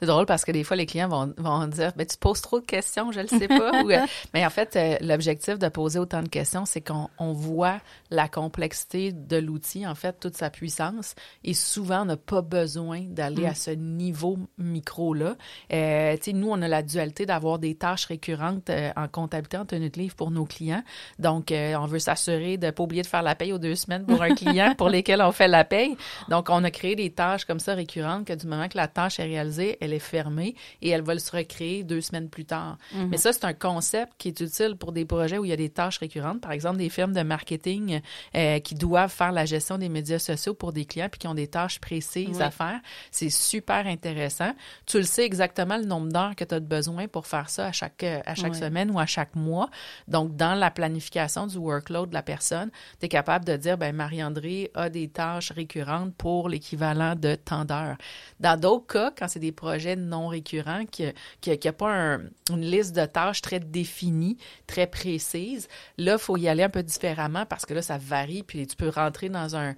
C'est 0.00 0.06
drôle 0.06 0.24
parce 0.24 0.46
que 0.46 0.52
des 0.52 0.64
fois, 0.64 0.76
les 0.76 0.86
clients 0.86 1.08
vont, 1.08 1.34
vont 1.36 1.66
dire, 1.66 1.92
ben, 1.94 2.06
tu 2.06 2.16
poses 2.16 2.40
trop 2.40 2.58
de 2.58 2.64
questions, 2.64 3.12
je 3.12 3.20
ne 3.20 3.26
sais 3.26 3.48
pas. 3.48 3.82
Euh, 3.84 4.00
mais 4.34 4.46
en 4.46 4.50
fait, 4.50 4.76
euh, 4.76 4.96
l'objectif 5.02 5.58
de 5.58 5.68
poser 5.68 5.98
autant 5.98 6.22
de 6.22 6.28
questions, 6.28 6.43
c'est 6.44 6.80
qu'on 6.80 7.32
voit 7.32 7.80
la 8.10 8.28
complexité 8.28 9.12
de 9.12 9.36
l'outil, 9.36 9.86
en 9.86 9.94
fait, 9.94 10.18
toute 10.20 10.36
sa 10.36 10.50
puissance. 10.50 11.14
Et 11.42 11.54
souvent, 11.54 12.02
on 12.02 12.06
n'a 12.06 12.16
pas 12.16 12.42
besoin 12.42 13.02
d'aller 13.02 13.42
mm. 13.42 13.46
à 13.46 13.54
ce 13.54 13.70
niveau 13.70 14.38
micro-là. 14.58 15.36
Euh, 15.72 16.16
nous, 16.32 16.48
on 16.50 16.60
a 16.62 16.68
la 16.68 16.82
dualité 16.82 17.26
d'avoir 17.26 17.58
des 17.58 17.74
tâches 17.74 18.06
récurrentes 18.06 18.70
euh, 18.70 18.90
en 18.96 19.08
comptabilité 19.08 19.56
en 19.56 19.64
tenue 19.64 19.90
de 19.90 19.98
livre 19.98 20.14
pour 20.14 20.30
nos 20.30 20.44
clients. 20.44 20.82
Donc, 21.18 21.52
euh, 21.52 21.74
on 21.76 21.86
veut 21.86 21.98
s'assurer 21.98 22.56
de 22.56 22.66
ne 22.66 22.70
pas 22.70 22.82
oublier 22.82 23.02
de 23.02 23.06
faire 23.06 23.22
la 23.22 23.34
paye 23.34 23.52
aux 23.52 23.58
deux 23.58 23.74
semaines 23.74 24.04
pour 24.04 24.22
un 24.22 24.34
client 24.34 24.74
pour 24.76 24.88
lesquels 24.88 25.22
on 25.22 25.32
fait 25.32 25.48
la 25.48 25.64
paye. 25.64 25.96
Donc, 26.28 26.48
on 26.50 26.64
a 26.64 26.70
créé 26.70 26.96
des 26.96 27.10
tâches 27.10 27.44
comme 27.44 27.60
ça 27.60 27.74
récurrentes 27.74 28.26
que 28.26 28.32
du 28.32 28.46
moment 28.46 28.68
que 28.68 28.76
la 28.76 28.88
tâche 28.88 29.20
est 29.20 29.24
réalisée, 29.24 29.78
elle 29.80 29.92
est 29.92 29.98
fermée 29.98 30.54
et 30.82 30.90
elle 30.90 31.02
va 31.02 31.18
se 31.18 31.30
recréer 31.34 31.84
deux 31.84 32.00
semaines 32.00 32.28
plus 32.28 32.44
tard. 32.44 32.78
Mm-hmm. 32.94 33.08
Mais 33.08 33.16
ça, 33.16 33.32
c'est 33.32 33.44
un 33.44 33.52
concept 33.52 34.12
qui 34.18 34.28
est 34.28 34.40
utile 34.40 34.76
pour 34.76 34.92
des 34.92 35.04
projets 35.04 35.38
où 35.38 35.44
il 35.44 35.50
y 35.50 35.52
a 35.52 35.56
des 35.56 35.70
tâches 35.70 35.98
récurrentes 35.98 36.33
par 36.40 36.52
exemple 36.52 36.78
des 36.78 36.88
firmes 36.88 37.12
de 37.12 37.22
marketing 37.22 38.00
euh, 38.34 38.58
qui 38.60 38.74
doivent 38.74 39.10
faire 39.10 39.32
la 39.32 39.44
gestion 39.44 39.78
des 39.78 39.88
médias 39.88 40.18
sociaux 40.18 40.54
pour 40.54 40.72
des 40.72 40.84
clients 40.84 41.08
puis 41.10 41.18
qui 41.18 41.28
ont 41.28 41.34
des 41.34 41.48
tâches 41.48 41.80
précises 41.80 42.40
à 42.40 42.50
faire. 42.50 42.80
C'est 43.10 43.30
super 43.30 43.86
intéressant. 43.86 44.52
Tu 44.86 44.98
le 44.98 45.04
sais 45.04 45.24
exactement 45.24 45.76
le 45.76 45.84
nombre 45.84 46.12
d'heures 46.12 46.36
que 46.36 46.44
tu 46.44 46.54
as 46.54 46.60
besoin 46.60 47.08
pour 47.08 47.26
faire 47.26 47.50
ça 47.50 47.66
à 47.66 47.72
chaque, 47.72 48.02
à 48.02 48.34
chaque 48.34 48.54
semaine 48.54 48.90
ou 48.90 48.98
à 48.98 49.06
chaque 49.06 49.34
mois. 49.34 49.68
Donc, 50.08 50.36
dans 50.36 50.54
la 50.54 50.70
planification 50.70 51.46
du 51.46 51.58
workload 51.58 52.10
de 52.10 52.14
la 52.14 52.22
personne, 52.22 52.70
tu 53.00 53.06
es 53.06 53.08
capable 53.08 53.44
de 53.44 53.56
dire, 53.56 53.78
ben 53.78 53.94
Marie-André 53.94 54.70
a 54.74 54.88
des 54.88 55.08
tâches 55.08 55.52
récurrentes 55.52 56.14
pour 56.16 56.48
l'équivalent 56.48 57.14
de 57.14 57.34
tant 57.34 57.64
d'heures. 57.64 57.96
Dans 58.40 58.58
d'autres 58.58 58.86
cas, 58.86 59.12
quand 59.16 59.28
c'est 59.28 59.40
des 59.40 59.52
projets 59.52 59.96
non 59.96 60.28
récurrents, 60.28 60.84
qui 60.86 61.04
n'y 61.46 61.68
a, 61.68 61.72
pas 61.72 62.18
une 62.50 62.60
liste 62.60 62.94
de 62.94 63.04
tâches 63.04 63.42
très 63.42 63.60
définie, 63.60 64.36
très 64.66 64.86
précise, 64.86 65.68
là, 65.98 66.14
il 66.14 66.18
faut 66.24 66.36
y 66.36 66.48
aller 66.48 66.62
un 66.62 66.68
peu 66.68 66.82
différemment 66.82 67.46
parce 67.46 67.66
que 67.66 67.74
là, 67.74 67.82
ça 67.82 67.98
varie, 67.98 68.42
puis 68.42 68.66
tu 68.66 68.76
peux 68.76 68.88
rentrer 68.88 69.28
dans 69.28 69.56
un, 69.56 69.74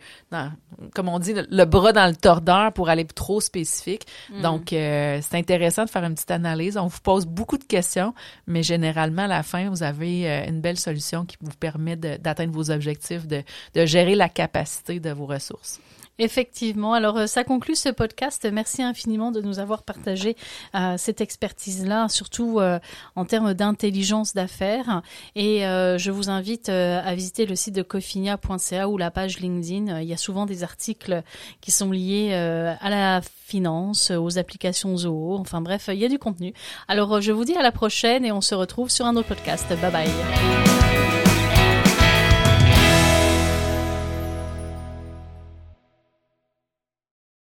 comme 0.95 1.09
on 1.09 1.19
dit, 1.19 1.35
le, 1.35 1.65
bras 1.65 1.93
dans 1.93 2.07
le 2.07 2.17
tordeur 2.17 2.73
pour 2.73 2.89
aller 2.89 3.05
trop 3.05 3.41
spécifique. 3.41 4.07
Mm. 4.31 4.43
Donc, 4.43 4.73
euh, 4.73 5.19
c'est 5.23 5.37
intéressant 5.37 5.85
de 5.85 5.91
faire 5.91 6.05
une 6.05 6.15
petite 6.15 6.31
analyse. 6.31 6.77
On 6.77 6.87
vous 6.87 7.01
pose 7.03 7.27
beaucoup 7.27 7.59
de 7.59 7.65
questions, 7.65 8.15
mais 8.47 8.63
généralement, 8.63 9.23
à 9.23 9.29
la 9.29 9.43
fin, 9.43 9.69
vous 9.69 9.83
avez 9.83 10.31
euh, 10.31 10.49
une 10.49 10.61
belle 10.61 10.79
solution 10.79 11.25
qui 11.25 11.37
vous 11.41 11.55
permet 11.59 11.97
d'atteindre 11.97 12.53
vos 12.53 12.71
objectifs, 12.71 13.27
de, 13.27 13.43
de 13.75 13.87
gérer 13.87 14.15
la 14.15 14.29
capacité 14.29 15.01
de 15.01 15.11
vos 15.11 15.27
ressources. 15.27 15.81
Effectivement. 16.19 16.95
Alors, 16.95 17.19
euh, 17.19 17.27
ça 17.27 17.45
conclut 17.45 17.75
ce 17.75 17.91
podcast. 17.91 18.49
Merci 18.51 18.83
infiniment 18.83 19.33
de 19.33 19.43
nous 19.43 19.59
avoir 19.59 19.83
partagé 19.83 20.35
euh, 20.75 20.95
cette 20.97 21.21
expertise-là, 21.21 22.09
surtout 22.09 22.59
euh, 22.59 22.79
en 23.17 23.27
termes 23.27 23.53
d'intelligence 23.53 24.33
d'affaires. 24.33 25.03
Et 25.35 25.61
je 25.61 26.11
vous 26.11 26.31
invite 26.31 26.69
à 26.69 27.15
visiter 27.15 27.47
le 27.47 27.57
site 27.57 27.75
de 27.75 27.83
cofinia.ca 27.83 28.89
ou 28.89 28.97
la 28.97 29.11
page 29.11 29.39
LinkedIn. 29.39 30.01
Il 30.01 30.09
y 30.09 30.13
a 30.13 30.17
souvent 30.17 30.47
des 30.47 30.63
articles 30.63 31.23
qui 31.61 31.71
sont 31.71 31.91
liés 31.91 32.33
à 32.35 32.91
la 32.91 33.21
finance, 33.23 34.11
aux 34.11 34.39
applications 34.39 34.97
Zoho. 34.97 35.37
Enfin 35.39 35.61
bref, 35.61 35.89
il 35.93 35.99
y 35.99 36.05
a 36.05 36.09
du 36.09 36.19
contenu. 36.19 36.53
Alors, 36.89 37.21
je 37.21 37.33
vous 37.33 37.45
dis 37.45 37.55
à 37.55 37.63
la 37.63 37.73
prochaine 37.73 38.25
et 38.25 38.33
on 38.33 38.41
se 38.41 38.55
retrouve 38.55 38.91
sur 38.91 39.07
un 39.07 39.17
autre 39.17 39.29
podcast. 39.29 39.69
Bye 39.69 39.93
bye. 39.93 40.96